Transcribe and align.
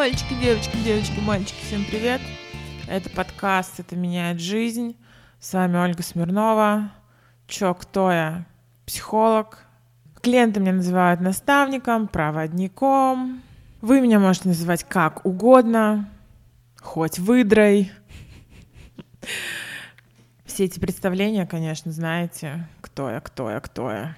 Мальчики, 0.00 0.32
девочки, 0.40 0.78
девочки, 0.78 1.20
мальчики, 1.20 1.62
всем 1.62 1.84
привет. 1.84 2.22
Это 2.88 3.10
подкаст 3.10 3.80
«Это 3.80 3.96
меняет 3.96 4.40
жизнь». 4.40 4.96
С 5.38 5.52
вами 5.52 5.76
Ольга 5.76 6.02
Смирнова. 6.02 6.90
Чё, 7.46 7.74
кто 7.74 8.10
я? 8.10 8.46
Психолог. 8.86 9.58
Клиенты 10.22 10.58
меня 10.58 10.72
называют 10.72 11.20
наставником, 11.20 12.08
проводником. 12.08 13.42
Вы 13.82 14.00
меня 14.00 14.18
можете 14.18 14.48
называть 14.48 14.84
как 14.84 15.26
угодно, 15.26 16.08
хоть 16.80 17.18
выдрой. 17.18 17.92
Все 20.46 20.64
эти 20.64 20.80
представления, 20.80 21.44
конечно, 21.44 21.92
знаете, 21.92 22.66
кто 22.80 23.10
я, 23.10 23.20
кто 23.20 23.50
я, 23.50 23.60
кто 23.60 23.90
я. 23.90 24.16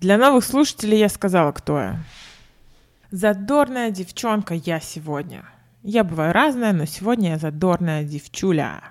Для 0.00 0.16
новых 0.16 0.46
слушателей 0.46 0.98
я 0.98 1.10
сказала, 1.10 1.52
кто 1.52 1.78
я. 1.78 1.98
Задорная 3.14 3.92
девчонка 3.92 4.54
я 4.54 4.80
сегодня. 4.80 5.44
Я 5.84 6.02
бываю 6.02 6.32
разная, 6.32 6.72
но 6.72 6.84
сегодня 6.84 7.30
я 7.30 7.38
задорная 7.38 8.02
девчуля. 8.02 8.82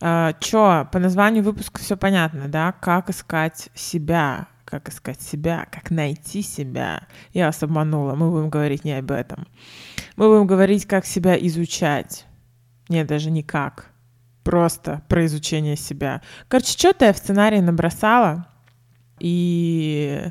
А, 0.00 0.32
чё, 0.34 0.88
по 0.92 1.00
названию 1.00 1.42
выпуска 1.42 1.80
все 1.80 1.96
понятно, 1.96 2.46
да? 2.46 2.70
Как 2.70 3.10
искать 3.10 3.68
себя, 3.74 4.46
как 4.64 4.88
искать 4.88 5.20
себя, 5.20 5.66
как 5.72 5.90
найти 5.90 6.40
себя. 6.42 7.08
Я 7.32 7.46
вас 7.46 7.60
обманула, 7.64 8.14
мы 8.14 8.30
будем 8.30 8.48
говорить 8.48 8.84
не 8.84 8.92
об 8.92 9.10
этом. 9.10 9.48
Мы 10.14 10.28
будем 10.28 10.46
говорить, 10.46 10.86
как 10.86 11.04
себя 11.04 11.36
изучать. 11.48 12.26
Нет, 12.88 13.08
даже 13.08 13.32
не 13.32 13.42
как. 13.42 13.90
Просто 14.44 15.02
про 15.08 15.26
изучение 15.26 15.74
себя. 15.74 16.22
Короче, 16.46 16.78
что-то 16.78 17.06
я 17.06 17.12
в 17.12 17.18
сценарии 17.18 17.58
набросала, 17.58 18.46
и 19.18 20.28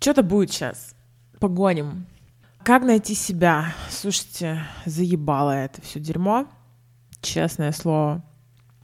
что-то 0.00 0.22
будет 0.22 0.50
сейчас 0.50 0.94
погоним. 1.42 2.06
Как 2.62 2.84
найти 2.84 3.14
себя? 3.14 3.74
Слушайте, 3.90 4.62
заебало 4.86 5.50
это 5.50 5.82
все 5.82 5.98
дерьмо. 5.98 6.46
Честное 7.20 7.72
слово. 7.72 8.24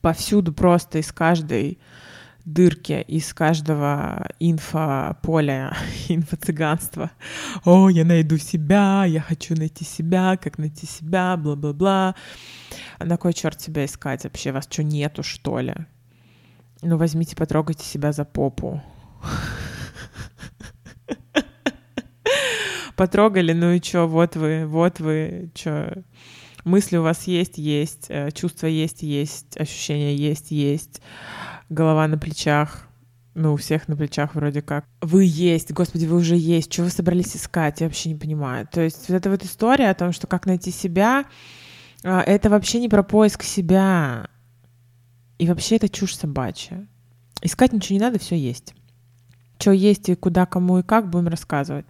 Повсюду 0.00 0.52
просто 0.52 0.98
из 0.98 1.12
каждой 1.12 1.78
дырки, 2.44 3.00
из 3.06 3.32
каждого 3.32 4.26
инфополя, 4.40 5.76
инфо-цыганства. 6.08 7.12
О, 7.64 7.88
я 7.88 8.04
найду 8.04 8.38
себя, 8.38 9.04
я 9.04 9.20
хочу 9.20 9.54
найти 9.54 9.84
себя, 9.84 10.36
как 10.36 10.58
найти 10.58 10.86
себя, 10.86 11.36
бла-бла-бла. 11.36 12.16
А 12.98 13.04
на 13.04 13.16
кой 13.18 13.34
черт 13.34 13.60
себя 13.60 13.84
искать 13.84 14.24
вообще? 14.24 14.50
Вас 14.50 14.66
что, 14.68 14.82
нету, 14.82 15.22
что 15.22 15.60
ли? 15.60 15.76
Ну, 16.82 16.96
возьмите, 16.96 17.36
потрогайте 17.36 17.84
себя 17.84 18.10
за 18.10 18.24
попу 18.24 18.82
потрогали, 22.98 23.52
ну 23.52 23.70
и 23.72 23.80
чё, 23.80 24.08
вот 24.08 24.34
вы, 24.36 24.66
вот 24.66 24.98
вы, 24.98 25.50
чё, 25.54 25.92
мысли 26.64 26.96
у 26.96 27.02
вас 27.02 27.28
есть, 27.28 27.56
есть, 27.56 28.06
э, 28.08 28.30
чувства 28.32 28.66
есть, 28.66 29.02
есть, 29.02 29.56
ощущения 29.56 30.14
есть, 30.16 30.50
есть, 30.50 31.00
голова 31.68 32.08
на 32.08 32.18
плечах, 32.18 32.88
ну, 33.34 33.54
у 33.54 33.56
всех 33.56 33.86
на 33.86 33.96
плечах 33.96 34.34
вроде 34.34 34.62
как. 34.62 34.84
Вы 35.00 35.24
есть, 35.24 35.72
господи, 35.72 36.06
вы 36.06 36.16
уже 36.16 36.34
есть, 36.36 36.72
что 36.72 36.82
вы 36.82 36.90
собрались 36.90 37.36
искать, 37.36 37.80
я 37.80 37.86
вообще 37.86 38.08
не 38.08 38.16
понимаю. 38.16 38.66
То 38.70 38.80
есть 38.80 39.08
вот 39.08 39.14
эта 39.14 39.30
вот 39.30 39.44
история 39.44 39.90
о 39.90 39.94
том, 39.94 40.10
что 40.12 40.26
как 40.26 40.44
найти 40.46 40.72
себя, 40.72 41.24
а, 42.02 42.20
это 42.20 42.50
вообще 42.50 42.80
не 42.80 42.88
про 42.88 43.04
поиск 43.04 43.44
себя. 43.44 44.28
И 45.38 45.46
вообще 45.46 45.76
это 45.76 45.88
чушь 45.88 46.16
собачья. 46.16 46.88
Искать 47.42 47.72
ничего 47.72 47.96
не 47.96 48.04
надо, 48.04 48.18
все 48.18 48.36
есть. 48.36 48.74
Что 49.60 49.70
есть 49.70 50.08
и 50.08 50.16
куда, 50.16 50.46
кому 50.46 50.80
и 50.80 50.82
как, 50.82 51.08
будем 51.08 51.28
рассказывать. 51.28 51.86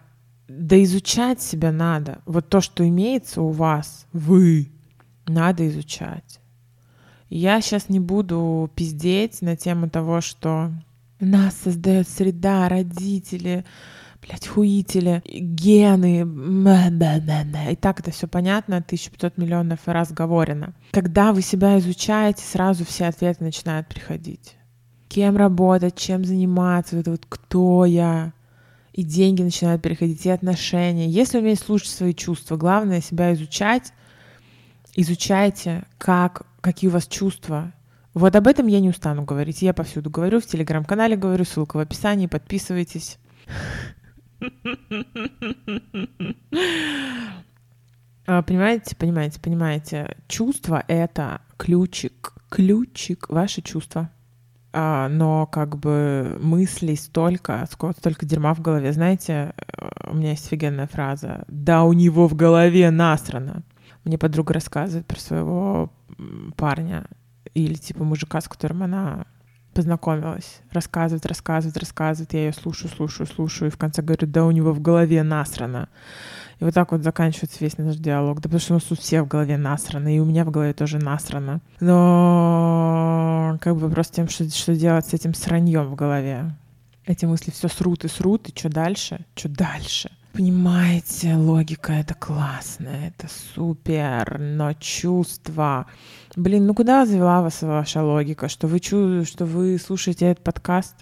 Да 0.49 0.83
изучать 0.83 1.43
себя 1.43 1.71
надо. 1.71 2.21
Вот 2.25 2.49
то, 2.49 2.61
что 2.61 2.87
имеется 2.89 3.43
у 3.43 3.51
вас, 3.51 4.07
вы, 4.13 4.71
надо 5.27 5.69
изучать. 5.69 6.41
Я 7.29 7.61
сейчас 7.61 7.91
не 7.91 8.01
буду 8.01 8.71
пиздеть 8.75 9.43
на 9.43 9.57
тему 9.57 9.91
того, 9.91 10.23
что 10.23 10.73
нас 11.21 11.55
создает 11.55 12.09
среда, 12.09 12.69
родители, 12.69 13.67
блядь, 14.23 14.47
хуители, 14.47 15.23
гены, 15.27 16.21
и 17.71 17.77
так 17.77 18.01
это 18.01 18.11
все 18.11 18.27
понятно, 18.27 18.79
1500 18.79 19.37
миллионов 19.37 19.81
раз 19.87 20.13
говорено. 20.13 20.75
Когда 20.93 21.33
вы 21.33 21.43
себя 21.43 21.79
изучаете, 21.79 22.43
сразу 22.43 22.85
все 22.87 23.07
ответы 23.07 23.45
начинают 23.45 23.89
приходить. 23.89 24.55
Кем 25.09 25.37
работать, 25.37 25.97
чем 25.97 26.25
заниматься, 26.25 26.97
вот, 26.97 27.09
вот 27.09 27.27
кто 27.29 27.85
я, 27.85 28.33
и 28.99 29.05
деньги 29.05 29.43
начинают 29.43 29.81
переходить, 29.81 30.27
и 30.27 30.29
отношения. 30.29 31.07
Если 31.09 31.39
уметь 31.39 31.61
слушать 31.61 31.91
свои 31.91 32.13
чувства, 32.13 32.57
главное 32.57 33.01
себя 33.01 33.33
изучать, 33.33 33.93
изучайте, 34.97 35.85
как, 35.99 36.43
какие 36.61 36.91
у 36.91 36.93
вас 36.95 37.07
чувства. 37.07 37.73
Вот 38.13 38.35
об 38.35 38.49
этом 38.49 38.67
я 38.67 38.81
не 38.81 38.89
устану 38.89 39.23
говорить. 39.23 39.63
Я 39.63 39.73
повсюду 39.73 40.11
говорю, 40.11 40.41
в 40.41 40.47
телеграм-канале 40.47 41.15
говорю, 41.15 41.45
ссылка 41.45 41.77
в 41.77 41.79
описании, 41.79 42.27
подписывайтесь. 42.27 43.21
А, 48.27 48.43
понимаете, 48.43 48.97
понимаете, 48.97 49.41
понимаете, 49.41 50.17
чувство— 50.27 50.83
это 50.89 51.41
ключик, 51.57 52.35
ключик, 52.51 53.29
ваши 53.29 53.63
чувства 53.63 54.11
но 55.11 55.47
как 55.47 55.77
бы 55.77 56.39
мыслей 56.41 56.97
столько, 56.97 57.67
столько 57.71 58.27
дерьма 58.27 58.55
в 58.55 58.61
голове. 58.61 58.93
Знаете, 58.93 59.53
э, 59.57 60.11
у 60.11 60.15
меня 60.15 60.31
есть 60.31 60.47
офигенная 60.47 60.87
фраза 60.87 61.45
«Да 61.49 61.85
у 61.85 61.93
него 61.93 62.29
в 62.29 62.35
голове 62.35 62.91
насрано». 62.91 63.63
Мне 64.05 64.19
подруга 64.19 64.55
рассказывает 64.55 65.07
про 65.07 65.19
своего 65.19 65.93
парня 66.57 67.05
или 67.55 67.75
типа 67.75 68.05
мужика, 68.05 68.41
с 68.41 68.49
которым 68.49 68.83
она 68.83 69.27
познакомилась. 69.79 70.61
Рассказывает, 70.73 71.25
рассказывает, 71.25 71.77
рассказывает. 71.77 72.33
Я 72.35 72.47
ее 72.47 72.53
слушаю, 72.53 72.91
слушаю, 72.91 73.29
слушаю. 73.29 73.69
И 73.69 73.71
в 73.71 73.77
конце 73.77 74.03
говорю, 74.03 74.27
да 74.27 74.45
у 74.45 74.51
него 74.51 74.73
в 74.73 74.83
голове 74.83 75.23
насрано. 75.23 75.89
И 76.59 76.65
вот 76.65 76.75
так 76.75 76.91
вот 76.91 77.05
заканчивается 77.05 77.59
весь 77.61 77.79
наш 77.79 77.95
диалог. 77.95 78.41
Да 78.41 78.49
потому 78.49 78.59
что 78.59 78.73
у 78.73 78.77
нас 78.79 78.91
у 78.91 78.97
всех 78.97 79.23
в 79.23 79.29
голове 79.29 79.57
насрано, 79.57 80.13
и 80.13 80.19
у 80.19 80.25
меня 80.25 80.45
в 80.45 80.51
голове 80.51 80.73
тоже 80.73 80.99
насрано. 80.99 81.61
Но 81.79 83.57
как 83.61 83.75
бы 83.75 83.83
вопрос 83.83 84.09
тем, 84.09 84.29
что, 84.29 84.51
что 84.51 84.75
делать 84.75 85.07
с 85.07 85.15
этим 85.15 85.33
сраньем 85.33 85.87
в 85.87 85.95
голове. 85.95 86.57
Эти 87.07 87.25
мысли 87.25 87.53
все 87.53 87.69
срут 87.69 88.05
и 88.05 88.09
срут, 88.09 88.49
и 88.49 88.59
что 88.59 88.69
дальше? 88.69 89.25
Что 89.37 89.49
дальше? 89.49 90.11
Понимаете, 90.33 91.35
логика 91.35 91.93
это 91.93 92.15
классно, 92.15 92.89
это 92.89 93.29
супер, 93.55 94.39
но 94.39 94.73
чувства... 94.75 95.87
Блин, 96.37 96.67
ну 96.67 96.75
куда 96.75 97.07
завела 97.07 97.43
вас 97.43 97.63
ваша 97.63 98.03
логика? 98.03 98.49
Что 98.49 98.69
вы, 98.69 98.79
чу... 98.79 99.25
что 99.25 99.47
вы 99.47 99.79
слушаете 99.79 100.27
этот 100.27 100.45
подкаст? 100.45 100.95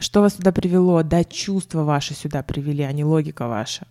Что 0.00 0.22
вас 0.22 0.34
сюда 0.34 0.50
привело? 0.50 1.02
Да, 1.04 1.22
чувства 1.22 1.84
ваши 1.84 2.14
сюда 2.14 2.42
привели, 2.42 2.82
а 2.82 2.90
не 2.90 3.04
логика 3.04 3.46
ваша. 3.46 3.86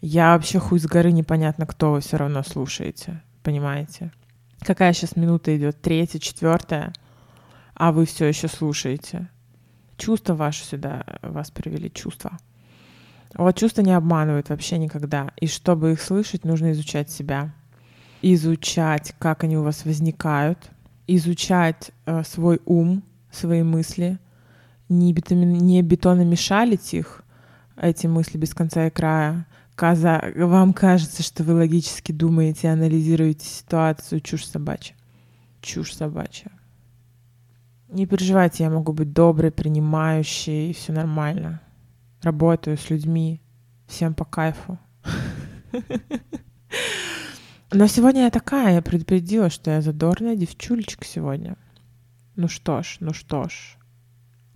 Я 0.00 0.32
вообще 0.32 0.58
хуй 0.58 0.78
с 0.78 0.86
горы 0.86 1.12
непонятно, 1.12 1.66
кто 1.66 1.92
вы 1.92 2.00
все 2.00 2.16
равно 2.16 2.42
слушаете. 2.42 3.20
Понимаете? 3.42 4.12
Какая 4.60 4.94
сейчас 4.94 5.16
минута 5.16 5.54
идет? 5.54 5.82
Третья, 5.82 6.18
четвертая? 6.18 6.94
А 7.74 7.92
вы 7.92 8.06
все 8.06 8.24
еще 8.26 8.48
слушаете. 8.48 9.28
Чувства 9.96 10.34
ваши 10.34 10.64
сюда 10.64 11.04
вас 11.22 11.50
привели, 11.50 11.90
чувства. 11.90 12.38
Вот 13.34 13.56
чувства 13.56 13.82
не 13.82 13.92
обманывают 13.92 14.48
вообще 14.48 14.78
никогда. 14.78 15.32
И 15.40 15.46
чтобы 15.46 15.92
их 15.92 16.00
слышать, 16.00 16.44
нужно 16.44 16.72
изучать 16.72 17.10
себя. 17.10 17.52
Изучать, 18.22 19.14
как 19.18 19.44
они 19.44 19.56
у 19.56 19.62
вас 19.62 19.84
возникают. 19.84 20.58
Изучать 21.06 21.90
э, 22.06 22.22
свой 22.24 22.60
ум, 22.64 23.02
свои 23.30 23.62
мысли, 23.62 24.18
не, 24.88 25.12
бетон, 25.12 25.52
не 25.52 25.82
бетономешалить 25.82 26.94
их, 26.94 27.22
эти 27.76 28.06
мысли 28.06 28.38
без 28.38 28.54
конца 28.54 28.86
и 28.86 28.90
края. 28.90 29.46
Каза, 29.74 30.32
вам 30.36 30.72
кажется, 30.72 31.22
что 31.22 31.42
вы 31.42 31.54
логически 31.54 32.12
думаете, 32.12 32.70
анализируете 32.70 33.46
ситуацию, 33.46 34.20
чушь 34.20 34.46
собачья. 34.46 34.94
Чушь 35.60 35.94
собачья. 35.94 36.50
Не 37.94 38.06
переживайте, 38.06 38.64
я 38.64 38.70
могу 38.70 38.92
быть 38.92 39.12
доброй, 39.12 39.52
принимающей, 39.52 40.72
все 40.72 40.92
нормально. 40.92 41.60
Работаю 42.22 42.76
с 42.76 42.90
людьми, 42.90 43.40
всем 43.86 44.14
по 44.14 44.24
кайфу. 44.24 44.80
Но 47.72 47.86
сегодня 47.86 48.22
я 48.22 48.30
такая, 48.30 48.74
я 48.74 48.82
предупредила, 48.82 49.48
что 49.48 49.70
я 49.70 49.80
задорная 49.80 50.34
девчулечка 50.34 51.04
сегодня. 51.04 51.56
Ну 52.34 52.48
что 52.48 52.82
ж, 52.82 52.96
ну 52.98 53.12
что 53.12 53.48
ж 53.48 53.76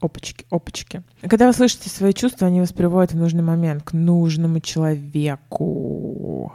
опачки, 0.01 0.45
опачки. 0.51 1.05
Когда 1.23 1.47
вы 1.47 1.53
слышите 1.53 1.89
свои 1.91 2.13
чувства, 2.13 2.49
они 2.49 2.59
вас 2.59 2.73
приводят 2.73 3.13
в 3.13 3.17
нужный 3.17 3.45
момент, 3.45 3.85
к 3.85 3.93
нужному 3.93 4.59
человеку, 4.59 6.53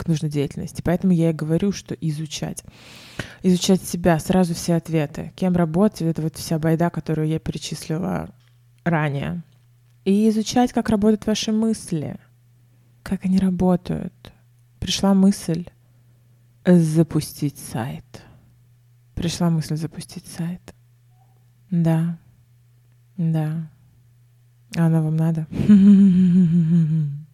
к 0.00 0.08
нужной 0.08 0.30
деятельности. 0.30 0.82
Поэтому 0.82 1.12
я 1.12 1.30
и 1.30 1.34
говорю, 1.34 1.72
что 1.72 1.94
изучать. 1.94 2.64
Изучать 3.42 3.82
себя, 3.82 4.18
сразу 4.18 4.54
все 4.54 4.74
ответы. 4.74 5.32
Кем 5.36 5.54
работать, 5.54 6.02
это 6.02 6.22
вот 6.22 6.36
вся 6.36 6.58
байда, 6.58 6.90
которую 6.90 7.28
я 7.28 7.38
перечислила 7.38 8.30
ранее. 8.84 9.42
И 10.04 10.28
изучать, 10.30 10.72
как 10.72 10.88
работают 10.88 11.26
ваши 11.26 11.52
мысли, 11.52 12.16
как 13.02 13.24
они 13.26 13.38
работают. 13.38 14.32
Пришла 14.78 15.12
мысль 15.12 15.66
запустить 16.64 17.58
сайт. 17.58 18.04
Пришла 19.14 19.50
мысль 19.50 19.76
запустить 19.76 20.26
сайт. 20.26 20.74
Да, 21.70 22.18
да. 23.18 23.70
А 24.76 24.86
она 24.86 25.02
вам 25.02 25.16
надо? 25.16 25.46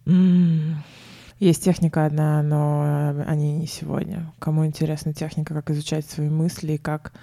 Есть 1.39 1.63
техника 1.63 2.05
одна, 2.05 2.41
но 2.41 3.23
они 3.27 3.53
не 3.53 3.67
сегодня. 3.67 4.31
Кому 4.39 4.65
интересна 4.65 5.13
техника, 5.13 5.53
как 5.53 5.69
изучать 5.69 6.05
свои 6.05 6.29
мысли 6.29 6.77
как 6.77 7.13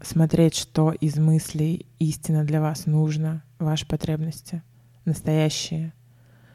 смотреть, 0.00 0.56
что 0.56 0.92
из 0.92 1.16
мыслей 1.16 1.86
истинно 1.98 2.44
для 2.44 2.60
вас 2.60 2.86
нужно, 2.86 3.42
ваши 3.58 3.86
потребности, 3.86 4.62
настоящие. 5.04 5.92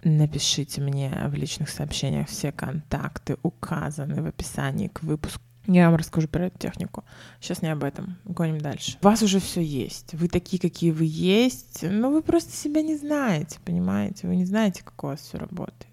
Напишите 0.03 0.81
мне 0.81 1.11
в 1.27 1.33
личных 1.33 1.69
сообщениях 1.69 2.29
все 2.29 2.51
контакты 2.51 3.37
указаны 3.43 4.21
в 4.21 4.25
описании 4.25 4.87
к 4.87 5.03
выпуску. 5.03 5.41
Я 5.65 5.89
вам 5.89 5.97
расскажу 5.97 6.29
про 6.29 6.45
эту 6.45 6.57
технику. 6.59 7.03
Сейчас 7.41 7.61
не 7.61 7.69
об 7.69 7.83
этом. 7.83 8.17
Гоним 8.23 8.59
дальше. 8.59 8.97
У 9.01 9.05
вас 9.05 9.21
уже 9.21 9.39
все 9.39 9.61
есть. 9.61 10.13
Вы 10.13 10.29
такие, 10.29 10.61
какие 10.61 10.91
вы 10.91 11.05
есть. 11.05 11.83
Но 11.83 12.09
вы 12.09 12.21
просто 12.21 12.53
себя 12.53 12.81
не 12.81 12.95
знаете, 12.95 13.59
понимаете? 13.65 14.27
Вы 14.27 14.37
не 14.37 14.45
знаете, 14.45 14.83
как 14.83 15.03
у 15.03 15.07
вас 15.07 15.19
все 15.19 15.37
работает. 15.37 15.87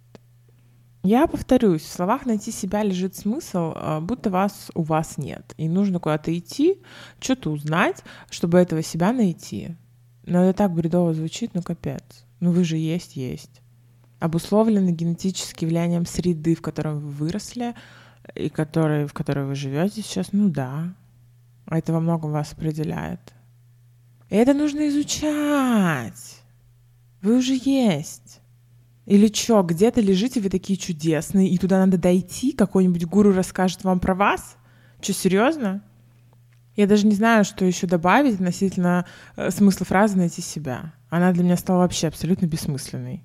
Я 1.05 1.27
повторюсь, 1.27 1.83
в 1.83 1.93
словах 1.93 2.25
найти 2.25 2.51
себя 2.51 2.83
лежит 2.83 3.15
смысл, 3.15 3.75
а, 3.77 4.01
будто 4.01 4.31
вас 4.31 4.71
у 4.75 4.83
вас 4.83 5.19
нет. 5.19 5.53
И 5.59 5.69
нужно 5.69 6.01
куда-то 6.01 6.37
идти, 6.37 6.81
что-то 7.21 7.51
узнать, 7.51 8.03
чтобы 8.31 8.59
этого 8.59 8.83
себя 8.83 9.13
найти. 9.13 9.77
Но 10.25 10.45
это 10.45 10.57
так 10.57 10.73
бредово 10.73 11.13
звучит, 11.13 11.51
ну 11.53 11.63
капец. 11.63 12.25
Ну 12.41 12.53
вы 12.53 12.65
же 12.65 12.79
есть, 12.79 13.17
есть. 13.17 13.61
Обусловлено 14.19 14.93
генетически 14.93 15.67
влиянием 15.67 16.07
среды, 16.07 16.55
в 16.55 16.63
которой 16.63 16.95
вы 16.95 17.11
выросли, 17.11 17.75
и 18.35 18.49
которой, 18.49 19.07
в 19.07 19.13
которой 19.13 19.45
вы 19.45 19.55
живете 19.55 20.01
сейчас, 20.01 20.33
ну 20.33 20.49
да. 20.49 20.95
А 21.67 21.77
это 21.77 21.93
во 21.93 22.01
многом 22.01 22.33
вас 22.33 22.55
определяет. 22.55 23.35
И 24.31 24.37
это 24.37 24.55
нужно 24.55 24.89
изучать. 24.89 26.41
Вы 27.21 27.37
уже 27.37 27.59
есть. 27.63 28.41
Или 29.07 29.33
что, 29.33 29.63
где-то 29.63 30.01
лежите, 30.01 30.41
вы 30.41 30.49
такие 30.49 30.79
чудесные, 30.79 31.49
и 31.49 31.59
туда 31.59 31.79
надо 31.85 31.99
дойти, 31.99 32.53
какой-нибудь 32.53 33.05
гуру 33.05 33.33
расскажет 33.33 33.85
вам 33.85 34.01
про 34.01 34.15
вас? 34.15 34.57
Что, 35.01 35.13
серьезно? 35.13 35.83
Я 36.75 36.87
даже 36.87 37.07
не 37.07 37.15
знаю, 37.15 37.45
что 37.45 37.65
еще 37.65 37.87
добавить 37.87 38.35
относительно 38.35 39.07
э, 39.37 39.51
смысла 39.51 39.87
фразы 39.87 40.17
«найти 40.17 40.43
себя». 40.43 40.95
Она 41.09 41.33
для 41.33 41.45
меня 41.45 41.57
стала 41.57 41.81
вообще 41.81 42.09
абсолютно 42.09 42.47
бессмысленной. 42.47 43.23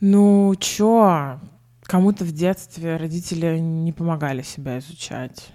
Ну, 0.00 0.54
чё? 0.58 1.38
Кому-то 1.82 2.24
в 2.24 2.32
детстве 2.32 2.96
родители 2.96 3.58
не 3.58 3.92
помогали 3.92 4.42
себя 4.42 4.78
изучать. 4.78 5.52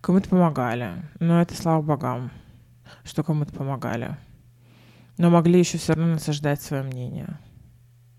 Кому-то 0.00 0.28
помогали. 0.28 1.02
Но 1.20 1.40
это 1.40 1.54
слава 1.54 1.80
богам, 1.80 2.30
что 3.04 3.22
кому-то 3.22 3.52
помогали. 3.52 4.16
Но 5.16 5.30
могли 5.30 5.58
еще 5.60 5.78
все 5.78 5.94
равно 5.94 6.14
насаждать 6.14 6.60
свое 6.60 6.82
мнение. 6.82 7.38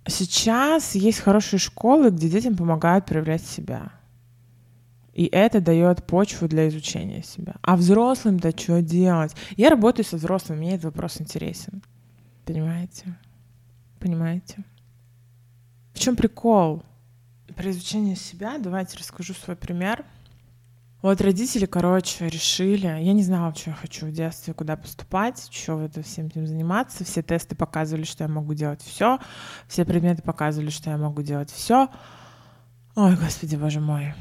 Сейчас 0.10 0.96
есть 0.96 1.20
хорошие 1.20 1.60
школы, 1.60 2.10
где 2.10 2.30
детям 2.30 2.56
помогают 2.56 3.06
проявлять 3.06 3.44
себя. 3.44 3.92
И 5.14 5.26
это 5.26 5.60
дает 5.62 6.06
почву 6.06 6.48
для 6.48 6.68
изучения 6.70 7.24
себя. 7.24 7.56
А 7.62 7.76
взрослым-то 7.76 8.52
что 8.58 8.82
делать? 8.82 9.36
Я 9.58 9.70
работаю 9.70 10.06
со 10.06 10.18
взрослыми, 10.18 10.60
мне 10.60 10.76
этот 10.76 10.86
вопрос 10.86 11.20
интересен. 11.20 11.84
Понимаете? 12.46 13.18
Понимаете? 14.00 14.64
В 15.94 16.00
чем 16.00 16.16
прикол? 16.16 16.84
При 17.56 17.72
изучении 17.72 18.16
себя, 18.16 18.58
давайте 18.58 18.98
расскажу 18.98 19.34
свой 19.34 19.56
пример— 19.56 20.06
вот 21.02 21.22
родители, 21.22 21.66
короче, 21.66 22.28
решили, 22.28 22.88
я 22.88 23.14
не 23.14 23.24
знала, 23.24 23.56
что 23.56 23.70
я 23.70 23.76
хочу 23.76 24.08
в 24.08 24.12
детстве, 24.12 24.54
куда 24.54 24.76
поступать, 24.76 25.48
что 25.50 25.78
в 25.78 25.86
это 25.86 26.02
всем 26.02 26.28
этим 26.28 26.46
заниматься. 26.46 27.06
Все 27.06 27.22
тесты 27.22 27.56
показывали, 27.56 28.04
что 28.04 28.26
я 28.26 28.28
могу 28.28 28.54
делать 28.54 28.82
все, 28.82 29.18
все 29.68 29.86
предметы 29.86 30.22
показывали, 30.22 30.70
что 30.70 30.90
я 30.90 30.98
могу 30.98 31.22
делать 31.22 31.52
все. 31.52 31.88
Ой, 32.96 33.16
господи, 33.16 33.56
боже 33.56 33.80
мой. 33.80 34.14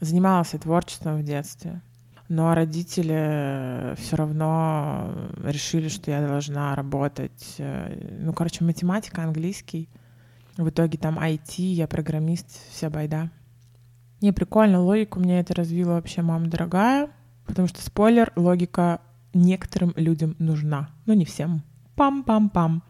Занималась 0.00 0.52
я 0.52 0.58
творчеством 0.58 1.18
в 1.18 1.24
детстве. 1.24 1.80
Но 2.28 2.54
родители 2.54 3.94
все 3.98 4.16
равно 4.16 5.12
решили, 5.42 5.88
что 5.88 6.10
я 6.10 6.26
должна 6.26 6.74
работать. 6.74 7.54
Э, 7.58 8.18
ну, 8.20 8.32
короче, 8.32 8.64
математика, 8.64 9.22
английский. 9.22 9.88
В 10.56 10.68
итоге 10.68 10.98
там 10.98 11.18
IT, 11.18 11.62
я 11.62 11.86
программист, 11.86 12.48
вся 12.70 12.90
байда. 12.90 13.30
Не, 14.22 14.30
прикольно, 14.32 14.80
логику 14.80 15.18
мне 15.18 15.40
это 15.40 15.52
развила 15.52 15.94
вообще 15.94 16.22
мама 16.22 16.46
дорогая, 16.46 17.10
потому 17.44 17.66
что, 17.66 17.82
спойлер, 17.82 18.32
логика 18.36 19.00
некоторым 19.34 19.92
людям 19.96 20.36
нужна, 20.38 20.90
но 21.06 21.14
не 21.14 21.24
всем. 21.24 21.62
Пам-пам-пам. 21.96 22.82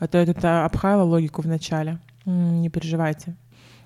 А 0.00 0.08
то 0.08 0.18
я 0.18 0.26
тут 0.26 0.44
обхаяла 0.44 1.04
логику 1.04 1.42
в 1.42 1.46
начале. 1.46 2.00
Не 2.24 2.68
переживайте. 2.70 3.36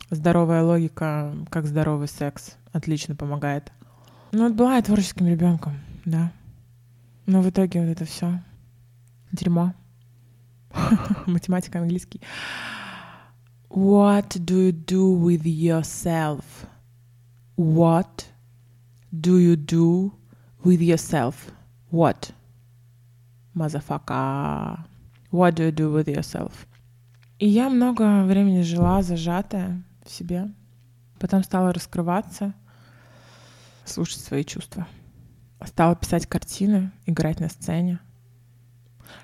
Здоровая 0.09 0.62
логика, 0.62 1.35
как 1.51 1.67
здоровый 1.67 2.09
секс, 2.09 2.56
отлично 2.73 3.15
помогает. 3.15 3.71
Ну, 4.33 4.45
вот 4.45 4.55
была 4.55 4.77
я 4.77 4.83
творческим 4.83 5.27
ребенком, 5.27 5.75
да. 6.06 6.33
Но 7.27 7.43
в 7.43 7.51
итоге 7.51 7.81
вот 7.81 7.91
это 7.91 8.06
все 8.06 8.43
дерьмо. 9.31 9.75
Математика, 11.27 11.81
английский. 11.81 12.23
What 13.69 14.39
do 14.39 14.71
you 14.71 14.73
do 14.73 15.15
with 15.21 15.45
yourself? 15.45 16.45
What 17.56 18.27
do 19.12 19.39
you 19.39 19.55
do 19.55 20.12
with 20.65 20.81
yourself? 20.81 21.53
What? 21.91 22.33
Motherfucker. 23.55 24.85
What 25.31 25.55
do 25.55 25.62
you 25.62 25.71
do 25.71 25.93
with 25.93 26.09
yourself? 26.09 26.67
И 27.39 27.47
я 27.47 27.69
много 27.71 28.25
времени 28.25 28.62
жила 28.62 29.03
зажатая 29.03 29.85
в 30.05 30.11
себе. 30.11 30.49
Потом 31.21 31.45
стала 31.45 31.73
раскрываться, 31.73 32.55
слушать 33.85 34.21
свои 34.21 34.45
чувства. 34.45 34.89
Стала 35.65 35.94
писать 35.94 36.27
картины, 36.27 36.91
играть 37.06 37.39
на 37.39 37.49
сцене. 37.49 38.01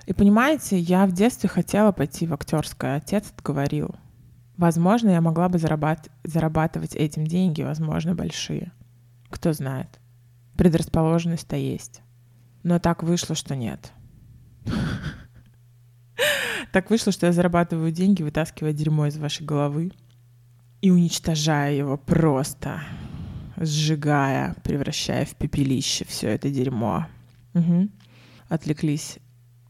И 0.07 0.13
понимаете, 0.13 0.79
я 0.79 1.05
в 1.07 1.13
детстве 1.13 1.49
хотела 1.49 1.91
пойти 1.91 2.29
в 2.29 2.33
актерское. 2.33 2.97
Отец 2.97 3.33
говорил— 3.43 3.91
Возможно, 4.61 5.09
я 5.09 5.23
могла 5.23 5.49
бы 5.49 5.57
зарабат- 5.57 6.11
зарабатывать 6.23 6.95
этим 6.95 7.27
деньги, 7.27 7.63
возможно, 7.63 8.15
большие. 8.15 8.73
Кто 9.31 9.55
знает. 9.55 9.99
Предрасположенность-то 10.59 11.57
есть. 11.57 12.03
Но 12.63 12.79
так 12.79 13.03
вышло, 13.03 13.35
что 13.35 13.57
нет. 13.57 13.93
Так 16.73 16.89
вышло, 16.91 17.11
что 17.11 17.27
я 17.27 17.33
зарабатываю 17.33 17.91
деньги, 17.91 18.23
вытаскивая 18.23 18.73
дерьмо 18.73 19.07
из 19.07 19.17
вашей 19.17 19.45
головы 19.45 19.91
и 20.83 20.91
уничтожая 20.91 21.73
его 21.73 21.97
просто, 21.97 22.81
сжигая, 23.57 24.55
превращая 24.63 25.25
в 25.25 25.35
пепелище 25.35 26.05
все 26.05 26.29
это 26.29 26.49
дерьмо. 26.49 27.07
Угу. 27.55 27.89
Отвлеклись. 28.51 29.19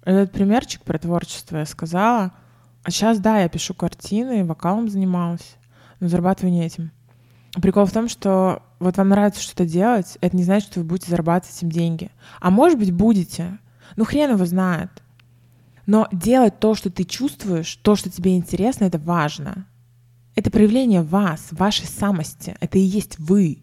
Этот 0.03 0.33
примерчик 0.33 0.83
про 0.83 0.99
творчество 0.99 1.59
я 1.59 1.65
сказала— 1.65 2.33
а 2.83 2.91
сейчас, 2.91 3.19
да, 3.19 3.41
я 3.41 3.49
пишу 3.49 3.75
картины, 3.75 4.45
вокалом 4.45 4.89
занималась, 4.89 5.57
но 6.01 6.09
зарабатываю 6.09 6.53
не 6.53 6.65
этим. 6.65 6.93
Прикол 7.61 7.85
в 7.85 7.93
том, 7.93 8.09
что 8.09 8.63
вот 8.79 8.97
вам 8.97 9.09
нравится 9.09 9.43
что-то 9.43 9.67
делать, 9.67 10.17
это 10.21 10.37
не 10.37 10.45
значит, 10.45 10.71
что 10.71 10.81
вы 10.81 10.87
будете 10.87 11.11
зарабатывать 11.11 11.57
этим 11.57 11.71
деньги. 11.71 12.11
А 12.41 12.51
может 12.51 12.79
быть, 12.79 12.93
будете. 12.93 13.59
Ну, 13.97 14.05
хрен 14.05 14.31
его 14.31 14.45
знает. 14.47 14.91
Но 15.87 16.09
делать 16.13 16.61
то, 16.61 16.75
что 16.75 16.91
ты 16.91 17.05
чувствуешь, 17.05 17.75
то, 17.77 17.97
что 17.97 18.09
тебе 18.09 18.37
интересно, 18.37 18.85
это 18.85 18.99
важно. 18.99 19.67
Это 20.37 20.51
проявление 20.51 21.03
вас, 21.03 21.49
вашей 21.51 21.87
самости. 21.87 22.57
Это 22.61 22.79
и 22.79 22.83
есть 22.83 23.19
вы. 23.19 23.59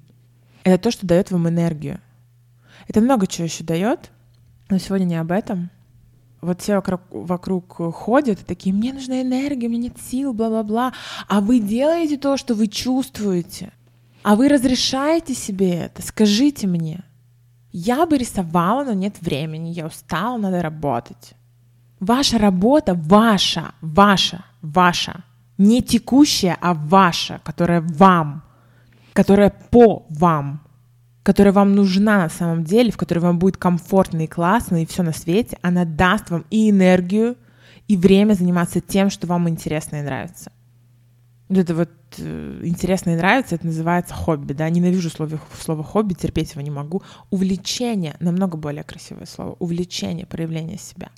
Это 0.63 0.83
то, 0.83 0.91
что 0.91 1.07
дает 1.07 1.31
вам 1.31 1.47
энергию. 1.47 2.01
Это 2.87 2.99
много 3.01 3.25
чего 3.25 3.45
еще 3.45 3.63
дает, 3.63 4.11
но 4.69 4.77
сегодня 4.77 5.05
не 5.05 5.15
об 5.15 5.31
этом 5.31 5.71
вот 6.47 6.61
все 6.61 6.75
вокруг, 6.75 7.01
вокруг 7.11 7.93
ходят 7.93 8.41
и 8.41 8.45
такие, 8.45 8.73
мне 8.73 8.93
нужна 8.93 9.21
энергия, 9.21 9.67
у 9.67 9.69
меня 9.69 9.83
нет 9.83 9.97
сил, 9.99 10.33
бла-бла-бла. 10.33 10.93
А 11.27 11.41
вы 11.41 11.59
делаете 11.59 12.17
то, 12.17 12.37
что 12.37 12.55
вы 12.55 12.67
чувствуете. 12.67 13.71
А 14.23 14.35
вы 14.35 14.47
разрешаете 14.47 15.33
себе 15.35 15.71
это. 15.71 16.01
Скажите 16.01 16.67
мне. 16.67 17.03
Я 17.71 18.05
бы 18.05 18.17
рисовала, 18.17 18.83
но 18.83 18.93
нет 18.93 19.21
времени. 19.21 19.69
Я 19.69 19.85
устала, 19.85 20.37
надо 20.37 20.61
работать. 20.61 21.33
Ваша 21.99 22.37
работа 22.37 22.93
ваша, 22.93 23.73
ваша, 23.81 24.45
ваша. 24.61 25.23
Не 25.57 25.81
текущая, 25.81 26.57
а 26.61 26.73
ваша, 26.73 27.41
которая 27.43 27.81
вам, 27.81 28.43
которая 29.13 29.49
по 29.49 30.05
вам 30.09 30.61
которая 31.27 31.51
вам 31.51 31.75
нужна 31.75 32.19
на 32.19 32.29
самом 32.29 32.63
деле, 32.63 32.89
в 32.89 32.95
которой 32.95 33.19
вам 33.19 33.37
будет 33.37 33.57
комфортно 33.57 34.23
и 34.23 34.27
классно, 34.27 34.81
и 34.81 34.85
все 34.85 35.03
на 35.03 35.11
свете, 35.11 35.57
она 35.61 35.83
даст 35.83 36.29
вам 36.29 36.45
и 36.49 36.69
энергию, 36.69 37.35
и 37.89 37.97
время 37.97 38.31
заниматься 38.31 38.79
тем, 38.79 39.09
что 39.09 39.27
вам 39.27 39.49
интересно 39.49 39.97
и 39.97 40.03
нравится. 40.03 40.53
Вот 41.49 41.57
это 41.57 41.75
вот 41.75 41.89
э, 42.17 42.61
интересно 42.63 43.09
и 43.09 43.17
нравится, 43.17 43.55
это 43.55 43.65
называется 43.65 44.13
хобби, 44.13 44.53
да, 44.53 44.69
ненавижу 44.69 45.09
слово, 45.09 45.37
слово 45.59 45.83
хобби, 45.83 46.13
терпеть 46.13 46.51
его 46.53 46.61
не 46.61 46.71
могу. 46.71 47.03
Увлечение, 47.29 48.15
намного 48.21 48.55
более 48.55 48.85
красивое 48.85 49.25
слово, 49.25 49.57
увлечение, 49.59 50.25
проявление 50.25 50.77
себя. 50.77 51.09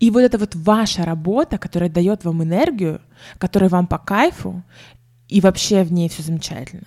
И 0.00 0.10
вот 0.10 0.20
это 0.20 0.36
вот 0.36 0.54
ваша 0.54 1.06
работа, 1.06 1.56
которая 1.56 1.88
дает 1.88 2.26
вам 2.26 2.42
энергию, 2.42 3.00
которая 3.38 3.70
вам 3.70 3.86
по 3.86 3.96
кайфу, 3.96 4.62
и 5.28 5.40
вообще 5.40 5.82
в 5.82 5.92
ней 5.92 6.10
все 6.10 6.22
замечательно. 6.22 6.84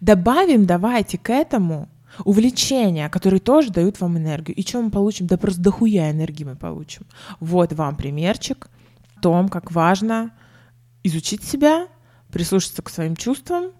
Добавим 0.00 0.66
давайте 0.66 1.18
к 1.18 1.30
этому 1.30 1.88
увлечения, 2.24 3.08
которые 3.08 3.40
тоже 3.40 3.70
дают 3.70 4.00
вам 4.00 4.18
энергию. 4.18 4.56
И 4.56 4.62
что 4.62 4.82
мы 4.82 4.90
получим? 4.90 5.26
Да 5.26 5.36
просто 5.36 5.60
дохуя 5.60 6.10
энергии 6.10 6.44
мы 6.44 6.56
получим. 6.56 7.06
Вот 7.40 7.72
вам 7.72 7.96
примерчик 7.96 8.68
о 9.16 9.20
том, 9.20 9.48
как 9.48 9.72
важно 9.72 10.32
изучить 11.02 11.44
себя, 11.44 11.88
прислушаться 12.32 12.82
к 12.82 12.90
своим 12.90 13.16
чувствам 13.16 13.72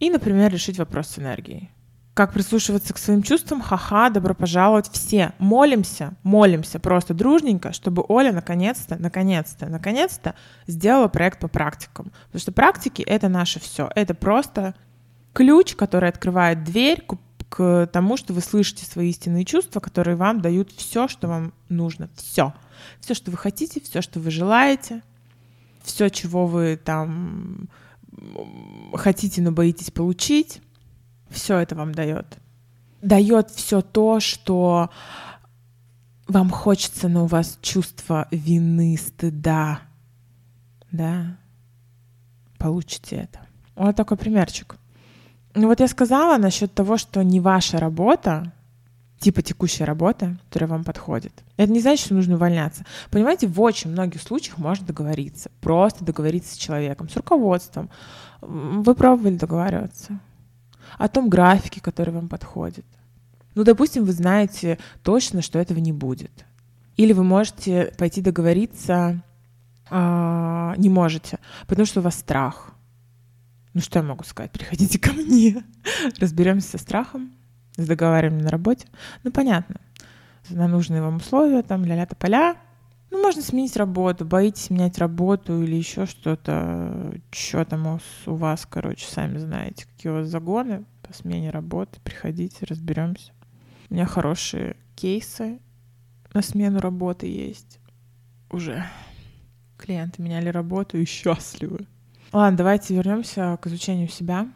и, 0.00 0.10
например, 0.10 0.52
решить 0.52 0.78
вопрос 0.78 1.08
с 1.08 1.18
энергией. 1.18 1.70
Как 2.14 2.32
прислушиваться 2.32 2.92
к 2.92 2.98
своим 2.98 3.22
чувствам? 3.22 3.60
Ха-ха, 3.60 4.10
добро 4.10 4.34
пожаловать 4.34 4.90
все. 4.90 5.34
Молимся, 5.38 6.14
молимся 6.24 6.80
просто 6.80 7.14
дружненько, 7.14 7.72
чтобы 7.72 8.04
Оля 8.08 8.32
наконец-то, 8.32 8.96
наконец-то, 8.96 9.66
наконец-то 9.68 10.34
сделала 10.66 11.06
проект 11.06 11.38
по 11.38 11.46
практикам. 11.46 12.10
Потому 12.26 12.40
что 12.40 12.50
практики— 12.50 13.02
это 13.06 13.28
наше 13.28 13.60
все. 13.60 13.88
Это 13.94 14.14
просто 14.14 14.74
ключ, 15.38 15.76
который 15.76 16.08
открывает 16.08 16.64
дверь 16.64 17.02
к, 17.02 17.16
к 17.48 17.86
тому, 17.92 18.16
что 18.16 18.32
вы 18.32 18.40
слышите 18.40 18.84
свои 18.84 19.10
истинные 19.10 19.44
чувства, 19.44 19.80
которые 19.80 20.16
вам 20.16 20.40
дают 20.40 20.72
все, 20.72 21.06
что 21.06 21.28
вам 21.28 21.52
нужно. 21.68 22.10
Все. 22.16 22.52
Все, 23.00 23.14
что 23.14 23.30
вы 23.30 23.36
хотите, 23.36 23.80
все, 23.80 24.02
что 24.02 24.18
вы 24.20 24.30
желаете— 24.30 25.02
все, 25.88 26.10
чего 26.10 26.46
вы 26.46 26.76
там 26.76 27.68
хотите, 28.94 29.42
но 29.42 29.52
боитесь 29.52 29.90
получить, 29.90 30.60
все 31.30 31.58
это 31.58 31.74
вам 31.74 31.94
дает. 31.94 32.38
Дает 33.02 33.50
все 33.50 33.80
то, 33.80 34.20
что 34.20 34.90
вам 36.26 36.50
хочется, 36.50 37.08
но 37.08 37.24
у 37.24 37.26
вас 37.26 37.58
чувство 37.62 38.28
вины, 38.30 38.96
стыда. 38.98 39.80
Да? 40.90 41.38
Получите 42.58 43.16
это. 43.16 43.40
Вот 43.74 43.96
такой 43.96 44.16
примерчик. 44.16 44.76
Ну 45.54 45.68
вот 45.68 45.80
я 45.80 45.88
сказала 45.88 46.38
насчет 46.38 46.72
того, 46.74 46.96
что 46.96 47.22
не 47.22 47.40
ваша 47.40 47.78
работа 47.78 48.52
типа 49.18 49.42
текущей 49.42 49.84
работы, 49.84 50.38
которая 50.46 50.70
вам 50.70 50.84
подходит. 50.84 51.32
Это 51.56 51.72
не 51.72 51.80
значит, 51.80 52.06
что 52.06 52.14
нужно 52.14 52.36
увольняться. 52.36 52.84
Понимаете, 53.10 53.48
в 53.48 53.60
очень 53.60 53.90
многих 53.90 54.22
случаях 54.22 54.58
можно 54.58 54.86
договориться. 54.86 55.50
Просто 55.60 56.04
договориться 56.04 56.54
с 56.54 56.58
человеком, 56.58 57.08
с 57.08 57.16
руководством. 57.16 57.90
Вы 58.40 58.94
пробовали 58.94 59.36
договариваться 59.36 60.20
о 60.96 61.08
том 61.08 61.28
графике, 61.28 61.80
который 61.80 62.14
вам 62.14 62.28
подходит. 62.28 62.86
Ну, 63.54 63.64
допустим, 63.64 64.04
вы 64.04 64.12
знаете 64.12 64.78
точно, 65.02 65.42
что 65.42 65.58
этого 65.58 65.78
не 65.78 65.92
будет. 65.92 66.44
Или 66.96 67.12
вы 67.12 67.24
можете 67.24 67.92
пойти 67.98 68.20
договориться, 68.20 69.22
а, 69.90 70.74
не 70.76 70.88
можете, 70.88 71.38
потому 71.66 71.86
что 71.86 72.00
у 72.00 72.02
вас 72.02 72.14
страх. 72.14 72.72
Ну, 73.78 73.82
что 73.82 74.00
я 74.00 74.02
могу 74.02 74.24
сказать? 74.24 74.50
Приходите 74.50 74.98
ко 74.98 75.12
мне, 75.12 75.62
разберемся 76.18 76.70
со 76.70 76.78
страхом, 76.78 77.30
с 77.76 77.86
договариванием 77.86 78.42
на 78.42 78.50
работе. 78.50 78.88
Ну, 79.22 79.30
понятно, 79.30 79.76
на 80.50 80.66
нужные 80.66 81.00
вам 81.00 81.18
условия, 81.18 81.62
там, 81.62 81.84
ля-ля 81.84 82.04
поля. 82.06 82.56
Ну, 83.12 83.22
можно 83.22 83.40
сменить 83.40 83.76
работу, 83.76 84.24
боитесь 84.24 84.70
менять 84.70 84.98
работу 84.98 85.62
или 85.62 85.76
еще 85.76 86.06
что-то. 86.06 87.20
Что 87.30 87.64
там 87.64 88.00
у 88.26 88.34
вас, 88.34 88.66
короче, 88.68 89.06
сами 89.06 89.38
знаете, 89.38 89.86
какие 89.86 90.10
у 90.10 90.16
вас 90.16 90.26
загоны 90.26 90.84
по 91.06 91.14
смене 91.14 91.50
работы. 91.50 92.00
Приходите, 92.02 92.66
разберемся. 92.66 93.30
У 93.90 93.94
меня 93.94 94.06
хорошие 94.06 94.74
кейсы 94.96 95.60
на 96.34 96.42
смену 96.42 96.80
работы 96.80 97.28
есть 97.28 97.78
уже. 98.50 98.84
Клиенты 99.76 100.20
меняли 100.20 100.48
работу 100.48 100.98
и 100.98 101.04
счастливы. 101.04 101.86
Ладно, 102.32 102.58
давайте 102.58 102.94
вернемся 102.94 103.58
к 103.60 103.66
изучению 103.66 104.08
себя. 104.08 104.48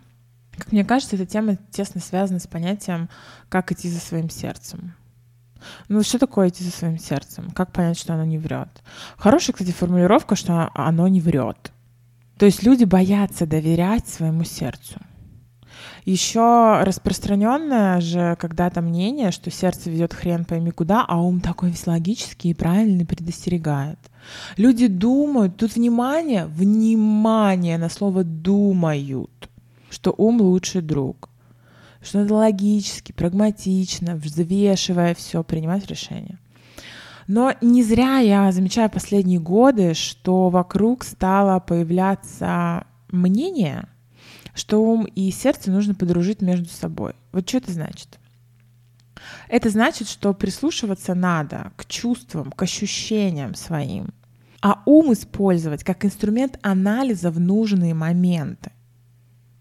Как 0.57 0.73
мне 0.73 0.85
кажется, 0.85 1.17
эта 1.17 1.27
тема 1.27 1.57
тесно 1.71 2.01
связана 2.01 2.39
с 2.39 2.47
понятием 2.47 3.09
«как 3.49 3.73
идти 3.73 3.89
за 3.89 4.01
своим 4.01 4.29
сердцем». 4.29 4.95
Ну, 5.89 6.03
что 6.03 6.19
такое 6.19 6.49
идти 6.49 6.65
за 6.65 6.71
своим 6.71 6.99
сердцем? 6.99 7.51
Как 7.51 7.73
понять, 7.73 7.99
что 7.99 8.15
оно 8.15 8.25
не 8.25 8.37
врет? 8.37 8.83
Хорошая, 9.17 9.55
кстати, 9.55 9.71
формулировка, 9.71 10.35
что 10.35 10.71
оно 10.75 11.07
не 11.09 11.21
врет. 11.21 11.73
То 12.37 12.47
есть 12.47 12.63
люди 12.65 12.85
боятся 12.85 13.47
доверять 13.47 14.09
своему 14.09 14.45
сердцу. 14.45 15.01
Еще 16.05 16.83
распространенное 16.83 18.01
же 18.01 18.37
когда-то 18.41 18.81
мнение, 18.81 19.31
что 19.31 19.51
сердце 19.51 19.91
ведет 19.91 20.15
хрен 20.15 20.45
пойми 20.45 20.71
куда, 20.71 21.05
а 21.07 21.21
ум 21.21 21.41
такой 21.41 21.71
весь 21.71 21.87
логический 21.87 22.51
и 22.51 22.55
правильный 22.55 23.07
предостерегает. 23.07 23.99
Люди 24.57 24.87
думают, 24.87 25.57
тут 25.57 25.75
внимание, 25.75 26.47
внимание 26.47 27.79
на 27.79 27.89
слово 27.89 28.25
думают 28.25 29.31
что 29.93 30.15
ум 30.17 30.41
лучший 30.41 30.81
друг, 30.81 31.29
что 32.01 32.21
надо 32.21 32.35
логически, 32.35 33.13
прагматично, 33.13 34.17
взвешивая 34.17 35.15
все, 35.15 35.45
принимать 35.45 35.87
решения. 35.87 36.39
Но 37.29 37.55
не 37.61 37.85
зря 37.85 38.19
я 38.19 38.51
замечаю 38.51 38.91
последние 38.91 39.39
годы, 39.39 39.95
что 39.95 40.49
вокруг 40.49 41.05
стало 41.05 41.61
появляться 41.61 42.85
мнение, 43.11 43.87
что 44.55 44.83
ум 44.83 45.05
и 45.05 45.31
сердце 45.31 45.71
нужно 45.71 45.95
подружить 45.95 46.43
между 46.43 46.69
собой. 46.69 47.15
Вот 47.33 47.49
что 47.49 47.59
это 47.59 47.73
значит? 47.73 48.19
Это 49.49 49.71
значит, 49.71 50.09
что 50.09 50.35
прислушиваться 50.35 51.15
надо 51.15 51.73
к 51.77 51.87
чувствам, 51.87 52.51
к 52.51 52.63
ощущениям 52.63 53.55
своим, 53.55 54.09
а 54.61 54.83
ум 54.87 55.13
использовать 55.13 55.85
как 55.85 56.05
инструмент 56.05 56.59
анализа 56.63 57.31
в 57.31 57.39
нужные 57.39 57.95
моменты 57.95 58.73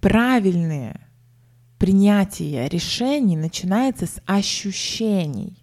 правильное 0.01 1.07
принятие 1.77 2.67
решений 2.67 3.37
начинается 3.37 4.07
с 4.07 4.21
ощущений. 4.25 5.57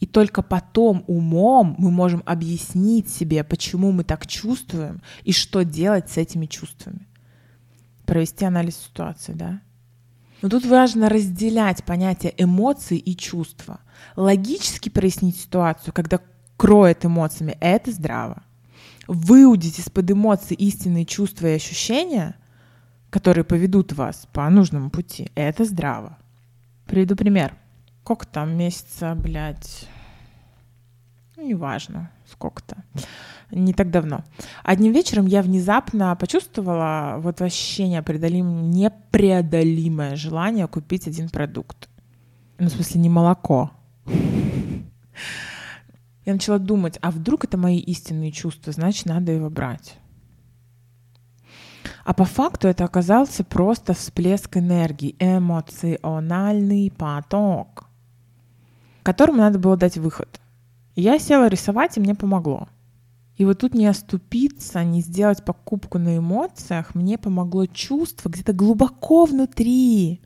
И 0.00 0.06
только 0.06 0.42
потом 0.42 1.02
умом 1.08 1.74
мы 1.78 1.90
можем 1.90 2.22
объяснить 2.24 3.08
себе, 3.08 3.42
почему 3.42 3.90
мы 3.90 4.04
так 4.04 4.28
чувствуем 4.28 5.02
и 5.24 5.32
что 5.32 5.64
делать 5.64 6.10
с 6.10 6.16
этими 6.16 6.46
чувствами. 6.46 7.07
Провести 8.08 8.44
анализ 8.44 8.76
ситуации, 8.76 9.32
да? 9.32 9.60
Но 10.42 10.48
тут 10.48 10.66
важно 10.66 11.08
разделять 11.08 11.84
понятие 11.84 12.34
эмоций 12.36 12.98
и 12.98 13.16
чувства. 13.16 13.80
Логически 14.16 14.88
прояснить 14.88 15.36
ситуацию, 15.36 15.92
когда 15.92 16.20
кроет 16.56 17.04
эмоциями, 17.04 17.56
это 17.60 17.92
здраво. 17.92 18.42
Выудить 19.06 19.78
из-под 19.78 20.10
эмоций 20.10 20.56
истинные 20.56 21.04
чувства 21.04 21.46
и 21.46 21.54
ощущения– 21.54 22.34
которые 23.10 23.44
поведут 23.44 23.92
вас 23.92 24.26
по 24.32 24.48
нужному 24.48 24.90
пути. 24.90 25.30
Это 25.34 25.64
здраво. 25.64 26.18
Приведу 26.86 27.16
пример. 27.16 27.54
Сколько 28.02 28.26
там 28.26 28.56
месяца, 28.56 29.14
блядь, 29.14 29.86
ну, 31.38 31.46
неважно, 31.46 32.10
сколько-то, 32.26 32.76
не 33.52 33.72
так 33.72 33.92
давно. 33.92 34.24
Одним 34.64 34.92
вечером 34.92 35.26
я 35.26 35.40
внезапно 35.40 36.16
почувствовала 36.16 37.18
вот 37.20 37.40
ощущение 37.40 38.02
преодолим... 38.02 38.72
непреодолимое 38.72 40.16
желание 40.16 40.66
купить 40.66 41.06
один 41.06 41.28
продукт. 41.28 41.88
Ну, 42.58 42.66
в 42.66 42.72
смысле, 42.72 43.00
не 43.00 43.08
молоко. 43.08 43.70
Я 46.24 46.32
начала 46.32 46.58
думать, 46.58 46.98
а 47.02 47.12
вдруг 47.12 47.44
это 47.44 47.56
мои 47.56 47.78
истинные 47.78 48.32
чувства, 48.32 48.72
значит, 48.72 49.06
надо 49.06 49.30
его 49.30 49.48
брать. 49.48 49.96
А 52.04 52.14
по 52.14 52.24
факту 52.24 52.66
это 52.66 52.84
оказался 52.84 53.44
просто 53.44 53.94
всплеск 53.94 54.56
энергии, 54.56 55.14
эмоциональный 55.20 56.90
поток, 56.90 57.84
которому 59.04 59.38
надо 59.38 59.60
было 59.60 59.76
дать 59.76 59.98
выход. 59.98 60.40
Я 61.00 61.20
села 61.20 61.46
рисовать, 61.46 61.96
и 61.96 62.00
мне 62.00 62.16
помогло. 62.16 62.66
И 63.36 63.44
вот 63.44 63.60
тут 63.60 63.72
не 63.72 63.86
оступиться, 63.86 64.82
не 64.82 65.00
сделать 65.00 65.44
покупку 65.44 65.96
на 65.96 66.18
эмоциях, 66.18 66.96
мне 66.96 67.16
помогло 67.18 67.66
чувство 67.66 68.28
где-то 68.28 68.52
глубоко 68.52 69.24
внутри, 69.24 70.20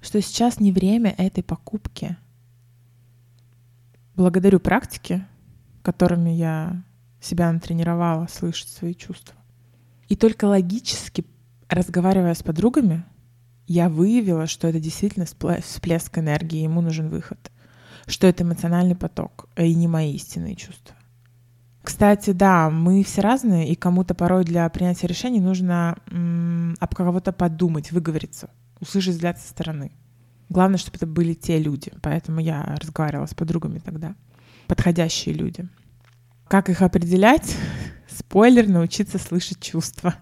что 0.00 0.22
сейчас 0.22 0.60
не 0.60 0.70
время 0.70 1.12
этой 1.18 1.42
покупки. 1.42 2.16
Благодарю 4.14 4.60
практике, 4.60 5.26
которыми 5.82 6.30
я 6.30 6.84
себя 7.20 7.50
натренировала 7.50 8.28
слышать 8.28 8.68
свои 8.68 8.94
чувства. 8.94 9.34
И 10.06 10.14
только 10.14 10.44
логически, 10.44 11.26
разговаривая 11.68 12.34
с 12.34 12.44
подругами, 12.44 13.04
я 13.66 13.88
выявила, 13.88 14.46
что 14.46 14.68
это 14.68 14.78
действительно 14.78 15.26
всплеск 15.26 16.16
энергии, 16.16 16.62
ему 16.62 16.80
нужен 16.80 17.08
выход. 17.08 17.50
Что 18.06 18.26
это 18.26 18.44
эмоциональный 18.44 18.94
поток, 18.94 19.48
а 19.56 19.62
и 19.62 19.74
не 19.74 19.88
мои 19.88 20.12
истинные 20.12 20.54
чувства. 20.54 20.94
Кстати, 21.82 22.30
да, 22.30 22.68
мы 22.68 23.04
все 23.04 23.20
разные, 23.20 23.68
и 23.68 23.76
кому-то 23.76 24.14
порой 24.14 24.44
для 24.44 24.68
принятия 24.68 25.06
решений 25.06 25.40
нужно 25.40 25.96
м- 26.10 26.76
об 26.80 26.94
кого-то 26.94 27.32
подумать, 27.32 27.92
выговориться, 27.92 28.50
услышать 28.80 29.14
взгляд 29.14 29.38
со 29.38 29.48
стороны. 29.48 29.92
Главное, 30.48 30.78
чтобы 30.78 30.96
это 30.96 31.06
были 31.06 31.34
те 31.34 31.58
люди, 31.58 31.92
поэтому 32.02 32.40
я 32.40 32.76
разговаривала 32.80 33.26
с 33.26 33.34
подругами 33.34 33.78
тогда. 33.78 34.14
Подходящие 34.66 35.34
люди. 35.34 35.68
Как 36.48 36.68
их 36.70 36.82
определять? 36.82 37.56
Спойлер, 38.08 38.68
научиться 38.68 39.18
слышать 39.18 39.60
чувства. 39.60 40.14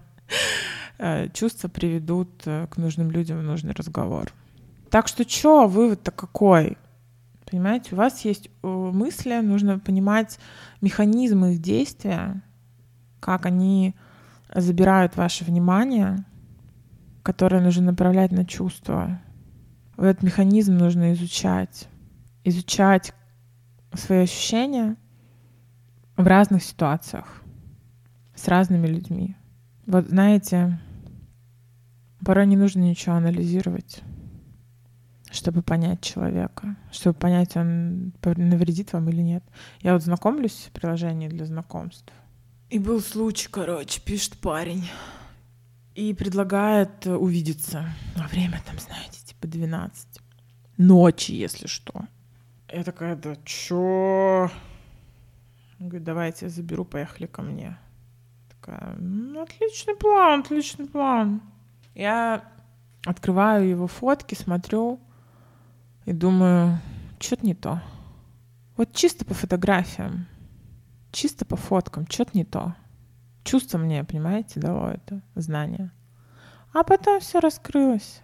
Э, 0.97 1.29
чувства 1.33 1.67
приведут 1.67 2.29
э, 2.45 2.67
к 2.67 2.77
нужным 2.77 3.11
людям 3.11 3.39
в 3.39 3.43
нужный 3.43 3.73
разговор. 3.73 4.31
Так 4.89 5.07
что 5.07 5.27
что, 5.27 5.67
вывод-то 5.67 6.11
какой? 6.11 6.77
Понимаете, 7.49 7.93
у 7.93 7.97
вас 7.97 8.25
есть 8.25 8.49
э, 8.63 8.67
мысли, 8.67 9.39
нужно 9.41 9.77
понимать 9.77 10.39
механизмы 10.81 11.53
их 11.53 11.61
действия, 11.61 12.41
как 13.19 13.45
они 13.45 13.95
забирают 14.53 15.15
ваше 15.15 15.45
внимание, 15.45 16.25
которое 17.23 17.61
нужно 17.61 17.85
направлять 17.85 18.31
на 18.31 18.45
чувства. 18.45 19.19
Этот 19.97 20.23
механизм 20.23 20.75
нужно 20.75 21.13
изучать. 21.13 21.87
Изучать 22.43 23.13
свои 23.93 24.23
ощущения 24.23 24.95
в 26.17 26.25
разных 26.25 26.63
ситуациях, 26.63 27.41
с 28.35 28.47
разными 28.47 28.87
людьми. 28.87 29.35
Вот 29.85 30.07
знаете, 30.07 30.79
порой 32.23 32.47
не 32.47 32.57
нужно 32.57 32.81
ничего 32.81 33.15
анализировать 33.15 34.01
чтобы 35.35 35.61
понять 35.61 36.01
человека, 36.01 36.75
чтобы 36.91 37.17
понять, 37.17 37.55
он 37.55 38.13
навредит 38.23 38.93
вам 38.93 39.09
или 39.09 39.21
нет. 39.21 39.43
Я 39.81 39.93
вот 39.93 40.03
знакомлюсь 40.03 40.69
в 40.69 40.71
приложении 40.71 41.27
для 41.27 41.45
знакомств. 41.45 42.11
И 42.69 42.79
был 42.79 43.01
случай, 43.01 43.47
короче, 43.49 44.01
пишет 44.01 44.37
парень. 44.37 44.89
И 45.93 46.13
предлагает 46.13 47.05
увидеться 47.05 47.85
во 48.15 48.27
время, 48.27 48.61
там, 48.65 48.77
знаете, 48.79 49.19
типа 49.23 49.47
12 49.47 50.19
ночи, 50.77 51.31
если 51.31 51.67
что. 51.67 52.05
Я 52.71 52.83
такая, 52.83 53.15
да 53.15 53.35
чё? 53.45 54.49
Он 55.79 55.87
говорит, 55.89 56.03
давайте 56.03 56.45
я 56.45 56.49
заберу, 56.49 56.83
поехали 56.83 57.27
ко 57.27 57.41
мне. 57.41 57.77
Такая, 58.49 58.95
ну, 58.97 59.41
отличный 59.41 59.95
план, 59.95 60.41
отличный 60.41 60.87
план. 60.87 61.41
Я 61.93 62.43
открываю 63.05 63.69
его 63.69 63.87
фотки, 63.87 64.35
смотрю, 64.35 64.99
и 66.05 66.13
думаю, 66.13 66.79
что-то 67.19 67.45
не 67.45 67.53
то. 67.53 67.81
Вот 68.77 68.93
чисто 68.93 69.25
по 69.25 69.33
фотографиям, 69.33 70.27
чисто 71.11 71.45
по 71.45 71.55
фоткам, 71.55 72.05
что-то 72.09 72.31
не 72.33 72.45
то. 72.45 72.75
Чувство 73.43 73.77
мне, 73.77 74.03
понимаете, 74.03 74.59
дало 74.59 74.89
это 74.89 75.21
знание. 75.35 75.91
А 76.73 76.83
потом 76.83 77.19
все 77.19 77.39
раскрылось. 77.39 78.21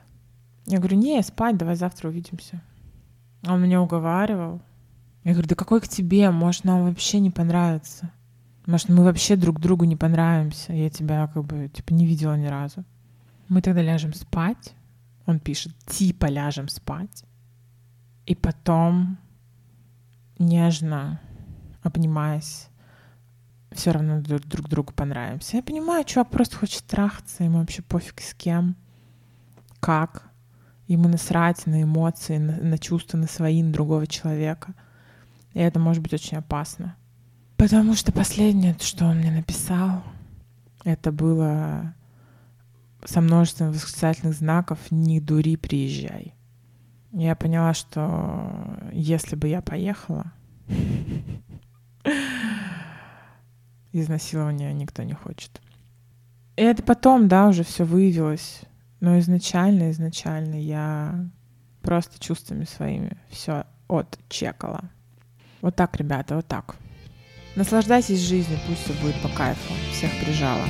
Я 0.65 0.77
говорю, 0.77 0.97
не, 0.97 1.21
спать, 1.23 1.57
давай 1.57 1.75
завтра 1.75 2.09
увидимся. 2.09 2.61
Он 3.47 3.61
меня 3.61 3.81
уговаривал. 3.81 4.61
Я 5.23 5.33
говорю, 5.33 5.47
да 5.47 5.55
какой 5.55 5.81
к 5.81 5.87
тебе? 5.87 6.29
Может, 6.31 6.65
нам 6.65 6.85
вообще 6.85 7.19
не 7.19 7.31
понравится. 7.31 8.11
Может, 8.65 8.89
мы 8.89 9.03
вообще 9.03 9.35
друг 9.35 9.59
другу 9.59 9.85
не 9.85 9.95
понравимся. 9.95 10.73
Я 10.73 10.89
тебя 10.89 11.27
как 11.27 11.45
бы 11.45 11.69
типа 11.69 11.93
не 11.93 12.05
видела 12.05 12.35
ни 12.35 12.47
разу. 12.47 12.83
Мы 13.47 13.61
тогда 13.61 13.81
ляжем 13.81 14.13
спать. 14.13 14.73
Он 15.25 15.39
пишет, 15.39 15.73
типа 15.85 16.25
ляжем 16.25 16.67
спать 16.67 17.23
и 18.31 18.35
потом 18.35 19.17
нежно 20.39 21.19
обнимаясь, 21.81 22.69
все 23.73 23.91
равно 23.91 24.21
друг 24.21 24.69
другу 24.69 24.93
понравимся. 24.93 25.57
Я 25.57 25.63
понимаю, 25.63 26.05
чувак 26.05 26.29
просто 26.29 26.55
хочет 26.55 26.85
трахаться, 26.85 27.43
ему 27.43 27.59
вообще 27.59 27.81
пофиг 27.81 28.21
с 28.21 28.33
кем, 28.33 28.77
как. 29.81 30.29
Ему 30.87 31.09
насрать 31.09 31.65
на 31.65 31.83
эмоции, 31.83 32.37
на, 32.37 32.55
на 32.55 32.77
чувства, 32.77 33.17
на 33.17 33.27
свои, 33.27 33.61
на 33.63 33.73
другого 33.73 34.07
человека. 34.07 34.75
И 35.53 35.59
это 35.59 35.79
может 35.79 36.01
быть 36.01 36.13
очень 36.13 36.37
опасно. 36.37 36.95
Потому 37.57 37.95
что 37.95 38.13
последнее, 38.13 38.77
что 38.79 39.07
он 39.07 39.17
мне 39.17 39.31
написал, 39.31 40.03
это 40.85 41.11
было 41.11 41.93
со 43.03 43.19
множеством 43.19 43.73
восклицательных 43.73 44.35
знаков 44.35 44.79
«Не 44.89 45.19
дури, 45.19 45.57
приезжай» 45.57 46.33
я 47.13 47.35
поняла, 47.35 47.73
что 47.73 48.77
если 48.91 49.35
бы 49.35 49.47
я 49.47 49.61
поехала, 49.61 50.31
изнасилования 53.91 54.73
никто 54.73 55.03
не 55.03 55.13
хочет. 55.13 55.61
И 56.55 56.63
это 56.63 56.83
потом, 56.83 57.27
да, 57.27 57.47
уже 57.47 57.63
все 57.63 57.83
выявилось. 57.83 58.61
Но 58.99 59.17
изначально, 59.19 59.91
изначально 59.91 60.55
я 60.55 61.27
просто 61.81 62.19
чувствами 62.19 62.65
своими 62.65 63.17
все 63.29 63.65
отчекала. 63.87 64.81
Вот 65.61 65.75
так, 65.75 65.95
ребята, 65.97 66.35
вот 66.35 66.47
так. 66.47 66.75
Наслаждайтесь 67.55 68.19
жизнью, 68.19 68.59
пусть 68.67 68.83
все 68.83 68.93
будет 69.01 69.19
по 69.21 69.29
кайфу. 69.29 69.73
Всех 69.91 70.11
прижала. 70.23 70.65